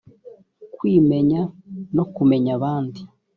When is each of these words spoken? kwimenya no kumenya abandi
kwimenya 0.75 1.41
no 1.95 2.03
kumenya 2.13 2.51
abandi 2.57 3.01